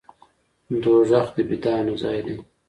[0.83, 2.35] دوزخ د بدانو ځای دی.